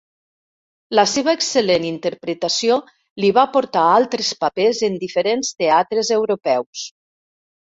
[0.99, 2.77] La seva excel·lent interpretació
[3.25, 6.87] li va portar altres papers en diferents teatres europeus.